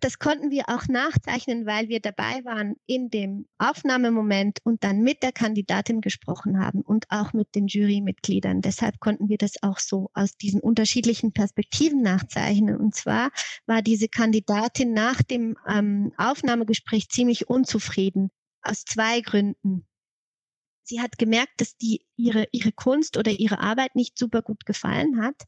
[0.00, 5.22] Das konnten wir auch nachzeichnen, weil wir dabei waren in dem Aufnahmemoment und dann mit
[5.22, 8.60] der Kandidatin gesprochen haben und auch mit den Jurymitgliedern.
[8.60, 12.76] Deshalb konnten wir das auch so aus diesen unterschiedlichen Perspektiven nachzeichnen.
[12.76, 13.30] Und zwar
[13.64, 18.30] war diese Kandidatin nach dem ähm, Aufnahmegespräch ziemlich unzufrieden
[18.60, 19.86] aus zwei Gründen.
[20.82, 25.22] Sie hat gemerkt, dass die ihre, ihre Kunst oder ihre Arbeit nicht super gut gefallen
[25.22, 25.42] hat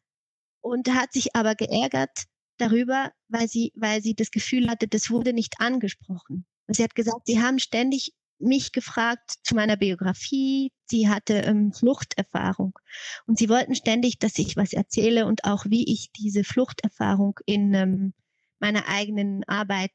[0.60, 2.24] und hat sich aber geärgert,
[2.58, 6.46] darüber, weil sie, weil sie das Gefühl hatte, das wurde nicht angesprochen.
[6.68, 10.70] Sie hat gesagt, sie haben ständig mich gefragt zu meiner Biografie.
[10.86, 12.78] Sie hatte ähm, Fluchterfahrung
[13.26, 17.74] und sie wollten ständig, dass ich was erzähle und auch wie ich diese Fluchterfahrung in
[17.74, 18.14] ähm,
[18.60, 19.92] meiner eigenen Arbeit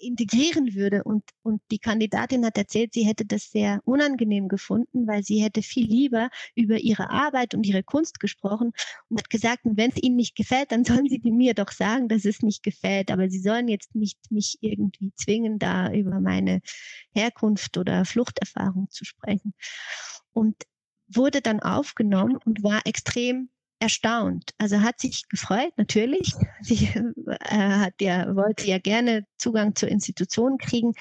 [0.00, 1.04] integrieren würde.
[1.04, 5.62] Und, und die Kandidatin hat erzählt, sie hätte das sehr unangenehm gefunden, weil sie hätte
[5.62, 8.72] viel lieber über ihre Arbeit und ihre Kunst gesprochen
[9.08, 12.24] und hat gesagt, wenn es ihnen nicht gefällt, dann sollen sie mir doch sagen, dass
[12.24, 13.10] es nicht gefällt.
[13.10, 16.60] Aber sie sollen jetzt nicht mich irgendwie zwingen, da über meine
[17.14, 19.54] Herkunft oder Fluchterfahrung zu sprechen.
[20.32, 20.56] Und
[21.12, 24.50] wurde dann aufgenommen und war extrem erstaunt.
[24.58, 26.34] Also hat sich gefreut, natürlich.
[26.62, 30.92] Sie äh, hat ja, wollte ja gerne Zugang zur Institution kriegen,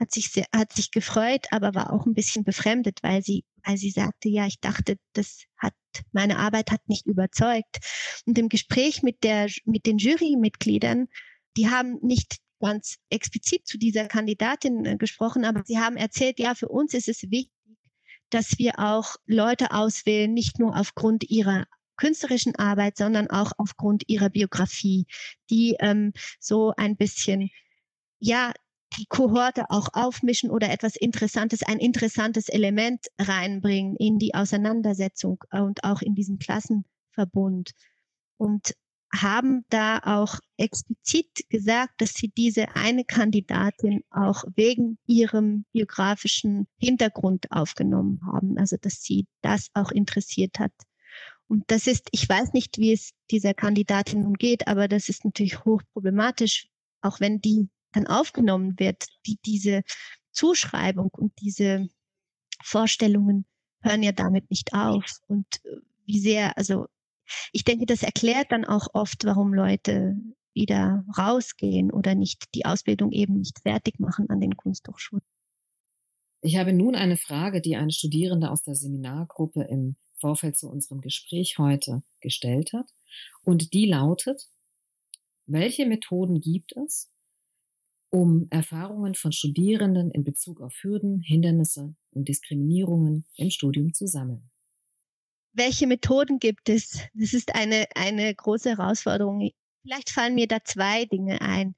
[0.00, 3.76] hat sich, sehr, hat sich gefreut, aber war auch ein bisschen befremdet, weil sie, weil
[3.76, 5.74] sie sagte, ja, ich dachte, das hat,
[6.12, 7.78] meine Arbeit hat nicht überzeugt.
[8.24, 11.08] Und im Gespräch mit der, mit den Jurymitgliedern,
[11.56, 16.54] die haben nicht ganz explizit zu dieser Kandidatin äh, gesprochen, aber sie haben erzählt, ja,
[16.54, 17.52] für uns ist es wichtig,
[18.30, 21.66] dass wir auch Leute auswählen, nicht nur aufgrund ihrer
[21.98, 25.06] künstlerischen Arbeit, sondern auch aufgrund ihrer Biografie,
[25.50, 27.50] die ähm, so ein bisschen,
[28.18, 28.52] ja,
[28.98, 35.84] die Kohorte auch aufmischen oder etwas Interessantes, ein interessantes Element reinbringen in die Auseinandersetzung und
[35.84, 37.72] auch in diesen Klassenverbund.
[38.38, 38.72] Und
[39.12, 47.50] haben da auch explizit gesagt, dass sie diese eine Kandidatin auch wegen ihrem biografischen Hintergrund
[47.50, 48.58] aufgenommen haben.
[48.58, 50.72] Also dass sie das auch interessiert hat.
[51.48, 55.24] Und das ist, ich weiß nicht, wie es dieser Kandidatin nun geht, aber das ist
[55.24, 56.68] natürlich hochproblematisch,
[57.00, 59.06] auch wenn die dann aufgenommen wird.
[59.26, 59.82] Die, diese
[60.30, 61.88] Zuschreibung und diese
[62.62, 63.46] Vorstellungen
[63.80, 65.20] hören ja damit nicht auf.
[65.26, 66.86] Und äh, wie sehr, also
[67.52, 70.16] ich denke, das erklärt dann auch oft, warum Leute
[70.54, 75.24] wieder rausgehen oder nicht die Ausbildung eben nicht fertig machen an den Kunsthochschulen.
[76.40, 81.00] Ich habe nun eine Frage, die eine Studierende aus der Seminargruppe im Vorfeld zu unserem
[81.00, 82.92] Gespräch heute gestellt hat.
[83.42, 84.48] Und die lautet,
[85.46, 87.10] welche Methoden gibt es,
[88.10, 94.50] um Erfahrungen von Studierenden in Bezug auf Hürden, Hindernisse und Diskriminierungen im Studium zu sammeln?
[95.52, 97.00] Welche Methoden gibt es?
[97.14, 99.50] Das ist eine, eine große Herausforderung.
[99.82, 101.74] Vielleicht fallen mir da zwei Dinge ein.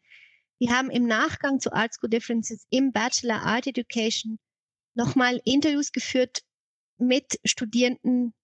[0.58, 4.38] Wir haben im Nachgang zu Art School Differences im Bachelor Art Education
[4.94, 6.42] nochmal Interviews geführt
[7.00, 8.34] mit Studierenden,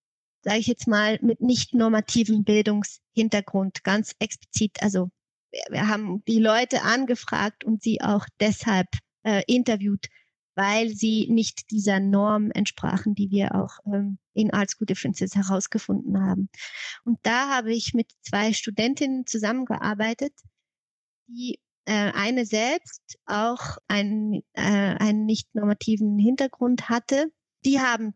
[0.42, 4.82] sage ich jetzt mal, mit nicht normativem Bildungshintergrund, ganz explizit.
[4.82, 5.10] Also
[5.50, 8.88] wir, wir haben die Leute angefragt und sie auch deshalb
[9.24, 10.06] äh, interviewt,
[10.54, 16.20] weil sie nicht dieser Norm entsprachen, die wir auch ähm, in Art School Differences herausgefunden
[16.20, 16.48] haben.
[17.04, 20.32] Und da habe ich mit zwei Studentinnen zusammengearbeitet,
[21.28, 27.32] die äh, eine selbst auch einen, äh, einen nicht normativen Hintergrund hatte.
[27.64, 28.14] Die haben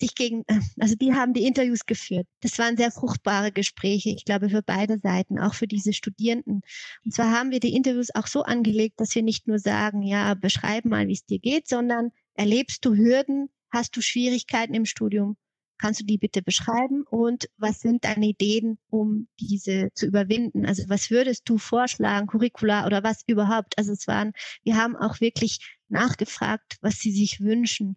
[0.00, 0.44] sich gegen,
[0.80, 2.26] also die haben die Interviews geführt.
[2.40, 6.62] Das waren sehr fruchtbare Gespräche, ich glaube, für beide Seiten, auch für diese Studierenden.
[7.04, 10.34] Und zwar haben wir die Interviews auch so angelegt, dass wir nicht nur sagen, ja,
[10.34, 15.36] beschreib mal, wie es dir geht, sondern erlebst du Hürden, hast du Schwierigkeiten im Studium,
[15.78, 20.64] kannst du die bitte beschreiben und was sind deine Ideen, um diese zu überwinden?
[20.66, 23.76] Also was würdest du vorschlagen, Curricula oder was überhaupt?
[23.76, 27.96] Also es waren, wir haben auch wirklich nachgefragt, was sie sich wünschen.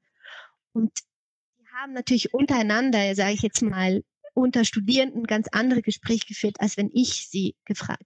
[0.73, 0.91] Und
[1.77, 6.89] haben natürlich untereinander, sage ich jetzt mal, unter Studierenden ganz andere Gespräche geführt, als wenn
[6.93, 7.55] ich sie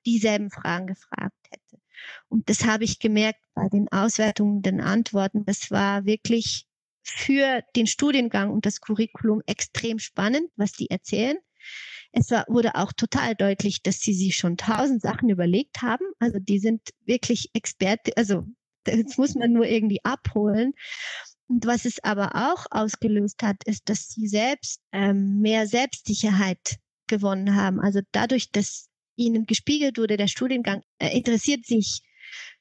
[0.06, 1.82] dieselben Fragen gefragt hätte.
[2.30, 5.46] Und das habe ich gemerkt bei den Auswertungen, den Antworten.
[5.46, 6.66] Das war wirklich
[7.04, 11.38] für den Studiengang und das Curriculum extrem spannend, was die erzählen.
[12.12, 16.06] Es war, wurde auch total deutlich, dass sie sich schon tausend Sachen überlegt haben.
[16.20, 18.46] Also die sind wirklich Experte, also
[18.84, 20.74] das muss man nur irgendwie abholen.
[21.52, 27.58] Und was es aber auch ausgelöst hat, ist, dass sie selbst ähm, mehr Selbstsicherheit gewonnen
[27.58, 27.82] haben.
[27.82, 28.88] Also dadurch, dass
[29.18, 32.04] ihnen gespiegelt wurde, der Studiengang äh, interessiert sich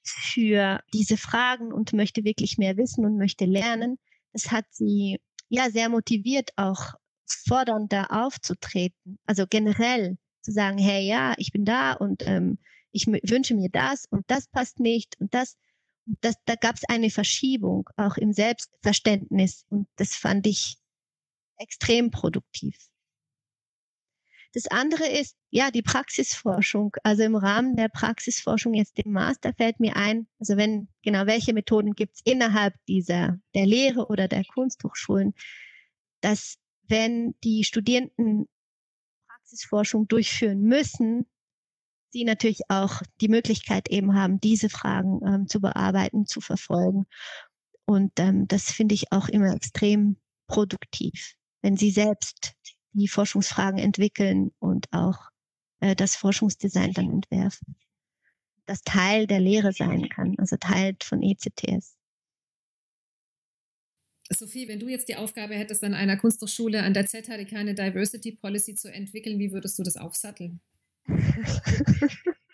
[0.02, 3.96] für diese Fragen und möchte wirklich mehr wissen und möchte lernen.
[4.32, 6.94] Das hat sie ja sehr motiviert, auch
[7.46, 9.20] fordernder aufzutreten.
[9.24, 12.58] Also generell zu sagen, hey, ja, ich bin da und ähm,
[12.90, 15.56] ich wünsche mir das und das passt nicht und das
[16.20, 20.76] das, da gab es eine Verschiebung auch im Selbstverständnis und das fand ich
[21.58, 22.76] extrem produktiv.
[24.52, 26.96] Das andere ist, ja, die Praxisforschung.
[27.04, 31.52] Also im Rahmen der Praxisforschung jetzt im Master fällt mir ein, also wenn, genau, welche
[31.52, 35.34] Methoden gibt es innerhalb dieser, der Lehre oder der Kunsthochschulen,
[36.20, 36.56] dass
[36.88, 38.48] wenn die Studierenden
[39.28, 41.26] Praxisforschung durchführen müssen,
[42.12, 47.06] sie natürlich auch die Möglichkeit eben haben, diese Fragen ähm, zu bearbeiten, zu verfolgen.
[47.84, 52.52] Und ähm, das finde ich auch immer extrem produktiv, wenn sie selbst
[52.92, 55.30] die Forschungsfragen entwickeln und auch
[55.80, 57.76] äh, das Forschungsdesign dann entwerfen.
[58.66, 61.96] Das Teil der Lehre sein kann, also Teil von ECTS.
[64.32, 68.32] Sophie, wenn du jetzt die Aufgabe hättest, an einer Kunsthochschule an der ZHDK eine Diversity
[68.32, 70.60] Policy zu entwickeln, wie würdest du das aufsatteln?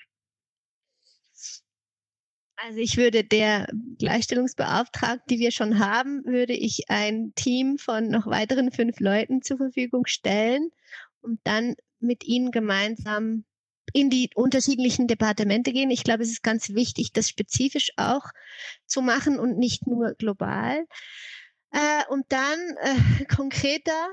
[2.59, 8.27] Also ich würde der Gleichstellungsbeauftragten, die wir schon haben, würde ich ein Team von noch
[8.27, 10.71] weiteren fünf Leuten zur Verfügung stellen
[11.21, 13.45] und dann mit ihnen gemeinsam
[13.93, 15.91] in die unterschiedlichen Departemente gehen.
[15.91, 18.25] Ich glaube, es ist ganz wichtig, das spezifisch auch
[18.87, 20.87] zu machen und nicht nur global.
[21.73, 24.09] Äh, und dann äh, konkreter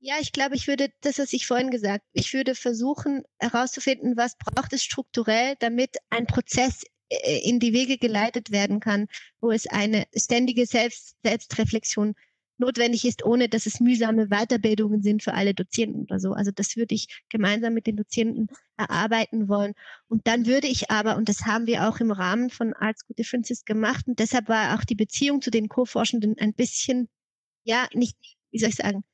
[0.00, 4.36] ja, ich glaube, ich würde das, was ich vorhin gesagt, ich würde versuchen herauszufinden, was
[4.38, 9.08] braucht es strukturell, damit ein Prozess äh, in die Wege geleitet werden kann,
[9.40, 12.14] wo es eine ständige Selbst Selbstreflexion
[12.56, 16.32] notwendig ist, ohne dass es mühsame Weiterbildungen sind für alle Dozierenden oder so.
[16.32, 19.74] Also das würde ich gemeinsam mit den Dozierenden erarbeiten wollen.
[20.08, 23.18] Und dann würde ich aber, und das haben wir auch im Rahmen von Arts Good
[23.18, 27.08] Differences gemacht, und deshalb war auch die Beziehung zu den Co-Forschenden ein bisschen,
[27.64, 28.16] ja, nicht,
[28.50, 29.04] wie soll ich sagen,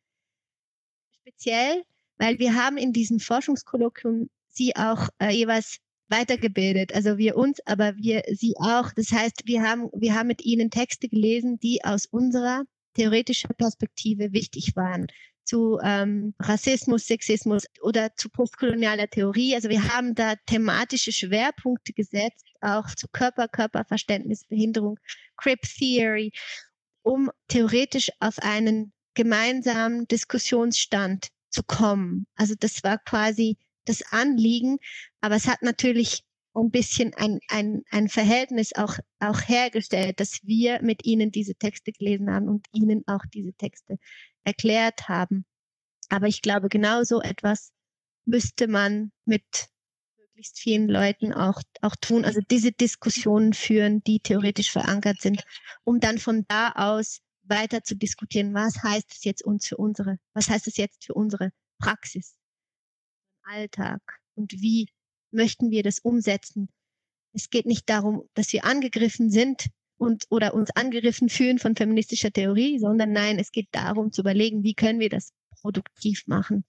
[1.27, 1.83] speziell,
[2.19, 6.95] weil wir haben in diesem Forschungskolloquium sie auch äh, jeweils weitergebildet.
[6.95, 8.93] Also wir uns, aber wir sie auch.
[8.95, 12.63] Das heißt, wir haben, wir haben mit ihnen Texte gelesen, die aus unserer
[12.95, 15.07] theoretischer Perspektive wichtig waren
[15.45, 19.55] zu ähm, Rassismus, Sexismus oder zu postkolonialer Theorie.
[19.55, 24.99] Also wir haben da thematische Schwerpunkte gesetzt, auch zu Körper, Körperverständnis, Behinderung,
[25.37, 26.33] Crip Theory,
[27.03, 32.27] um theoretisch auf einen gemeinsamen Diskussionsstand zu kommen.
[32.37, 34.79] Also das war quasi das Anliegen,
[35.21, 36.23] aber es hat natürlich
[36.55, 41.93] ein bisschen ein, ein, ein Verhältnis auch, auch hergestellt, dass wir mit ihnen diese Texte
[41.93, 43.99] gelesen haben und ihnen auch diese Texte
[44.45, 45.45] erklärt haben.
[46.09, 47.73] Aber ich glaube, genau so etwas
[48.25, 49.45] müsste man mit
[50.37, 55.43] möglichst vielen Leuten auch, auch tun, also diese Diskussionen führen, die theoretisch verankert sind,
[55.85, 60.19] um dann von da aus weiter zu diskutieren, was heißt es jetzt uns für unsere,
[60.35, 62.37] was heißt es jetzt für unsere Praxis,
[63.43, 64.01] Alltag
[64.35, 64.89] und wie
[65.31, 66.69] möchten wir das umsetzen.
[67.33, 69.69] Es geht nicht darum, dass wir angegriffen sind
[69.99, 74.63] und oder uns angegriffen fühlen von feministischer Theorie, sondern nein, es geht darum zu überlegen,
[74.63, 76.65] wie können wir das produktiv machen.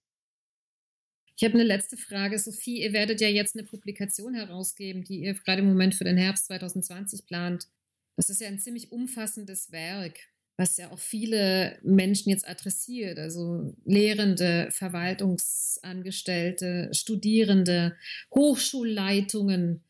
[1.40, 2.82] Ich habe eine letzte Frage, Sophie.
[2.82, 6.48] Ihr werdet ja jetzt eine Publikation herausgeben, die ihr gerade im Moment für den Herbst
[6.48, 7.68] 2020 plant.
[8.16, 10.18] Das ist ja ein ziemlich umfassendes Werk
[10.58, 17.96] was ja auch viele Menschen jetzt adressiert, also Lehrende, Verwaltungsangestellte, Studierende,
[18.34, 19.84] Hochschulleitungen.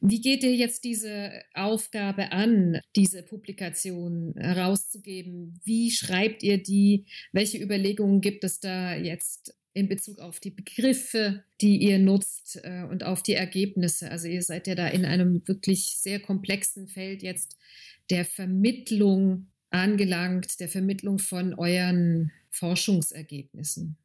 [0.00, 5.58] Wie geht ihr jetzt diese Aufgabe an, diese Publikation herauszugeben?
[5.64, 7.06] Wie schreibt ihr die?
[7.32, 12.84] Welche Überlegungen gibt es da jetzt in Bezug auf die Begriffe, die ihr nutzt äh,
[12.88, 14.10] und auf die Ergebnisse?
[14.10, 17.56] Also ihr seid ja da in einem wirklich sehr komplexen Feld jetzt
[18.10, 23.96] der Vermittlung angelangt, der Vermittlung von euren Forschungsergebnissen.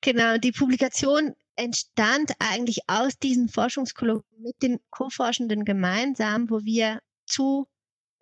[0.00, 7.68] Genau, die Publikation entstand eigentlich aus diesen Forschungskolloquien mit den Co-Forschenden gemeinsam, wo wir zu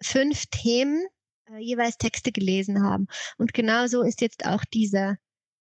[0.02, 1.06] fünf Themen
[1.50, 3.06] äh, jeweils Texte gelesen haben.
[3.36, 5.18] Und genauso ist jetzt auch dieser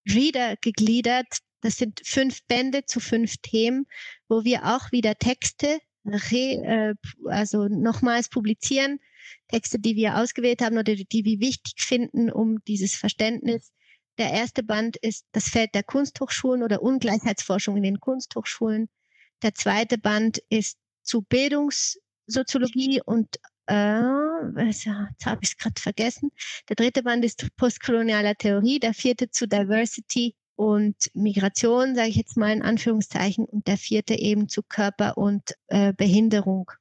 [0.10, 1.28] Reader gegliedert.
[1.62, 3.86] Das sind fünf Bände zu fünf Themen,
[4.28, 6.93] wo wir auch wieder Texte re, äh,
[7.30, 8.99] also nochmals publizieren,
[9.47, 13.71] Texte, die wir ausgewählt haben oder die wir wichtig finden, um dieses Verständnis
[14.17, 18.89] der erste Band ist das Feld der Kunsthochschulen oder Ungleichheitsforschung in den Kunsthochschulen.
[19.43, 23.28] Der zweite Band ist zu Bildungssoziologie und
[23.67, 24.01] äh,
[24.65, 26.32] jetzt habe ich es gerade vergessen.
[26.67, 32.15] Der dritte Band ist zu postkolonialer Theorie, der vierte zu Diversity und Migration, sage ich
[32.15, 36.71] jetzt mal in Anführungszeichen, und der vierte eben zu Körper und äh, Behinderung.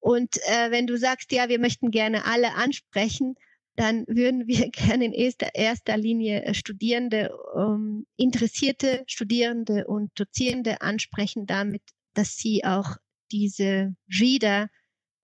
[0.00, 3.36] Und äh, wenn du sagst, ja, wir möchten gerne alle ansprechen,
[3.76, 10.80] dann würden wir gerne in erster, erster Linie äh, Studierende, ähm, interessierte Studierende und Dozierende
[10.80, 11.82] ansprechen damit,
[12.14, 12.96] dass sie auch
[13.30, 14.68] diese Reader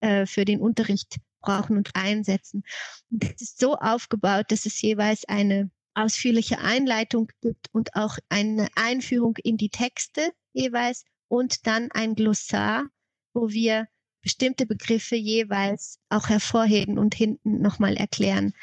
[0.00, 2.62] äh, für den Unterricht brauchen und einsetzen.
[3.10, 8.68] Und das ist so aufgebaut, dass es jeweils eine ausführliche Einleitung gibt und auch eine
[8.74, 12.84] Einführung in die Texte jeweils und dann ein Glossar,
[13.32, 13.86] wo wir
[14.26, 18.54] bestimmte Begriffe jeweils auch hervorheben und hinten nochmal erklären.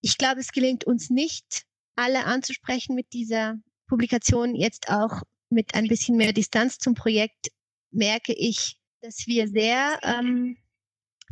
[0.00, 1.62] Ich glaube, es gelingt uns nicht,
[1.94, 3.54] alle anzusprechen mit dieser
[3.86, 4.56] Publikation.
[4.56, 7.52] Jetzt auch mit ein bisschen mehr Distanz zum Projekt
[7.92, 10.56] merke ich, dass wir sehr ähm,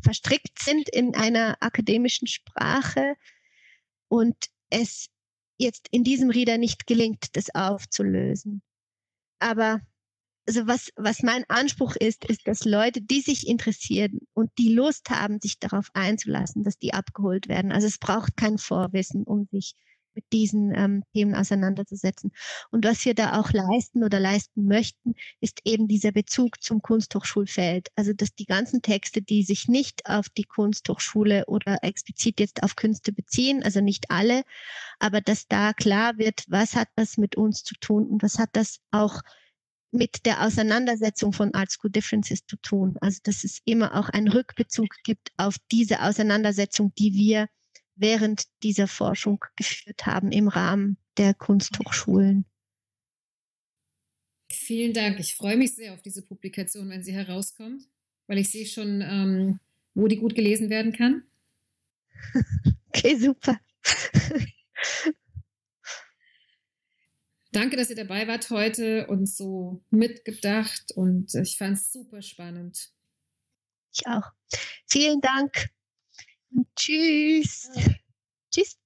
[0.04, 3.16] verstrickt sind in einer akademischen Sprache
[4.06, 4.36] und
[4.70, 5.08] es
[5.58, 8.62] jetzt in diesem Reader nicht gelingt, das aufzulösen.
[9.40, 9.80] Aber
[10.46, 15.10] also was, was mein Anspruch ist, ist, dass Leute, die sich interessieren und die Lust
[15.10, 17.72] haben, sich darauf einzulassen, dass die abgeholt werden.
[17.72, 19.74] Also es braucht kein Vorwissen, um sich
[20.16, 22.32] mit diesen ähm, Themen auseinanderzusetzen.
[22.70, 27.88] Und was wir da auch leisten oder leisten möchten, ist eben dieser Bezug zum Kunsthochschulfeld.
[27.94, 32.76] Also dass die ganzen Texte, die sich nicht auf die Kunsthochschule oder explizit jetzt auf
[32.76, 34.42] Künste beziehen, also nicht alle,
[34.98, 38.50] aber dass da klar wird, was hat das mit uns zu tun und was hat
[38.54, 39.20] das auch
[39.90, 42.96] mit der Auseinandersetzung von Art School Differences zu tun.
[43.00, 47.48] Also dass es immer auch einen Rückbezug gibt auf diese Auseinandersetzung, die wir
[47.94, 52.44] während dieser Forschung geführt haben im Rahmen der Kunsthochschulen.
[54.52, 55.18] Vielen Dank.
[55.18, 57.82] Ich freue mich sehr auf diese Publikation, wenn sie herauskommt,
[58.26, 59.60] weil ich sehe schon, ähm,
[59.94, 61.24] wo die gut gelesen werden kann.
[62.88, 63.58] okay, super.
[67.56, 72.90] Danke, dass ihr dabei wart heute und so mitgedacht und ich fand es super spannend.
[73.94, 74.30] Ich auch.
[74.86, 75.70] Vielen Dank.
[76.50, 77.70] Und tschüss.
[77.74, 77.94] Ja.
[78.52, 78.76] Tschüss.